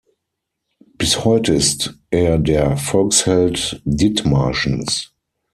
[0.97, 5.13] Bis heute ist er der Volksheld Dithmarschens.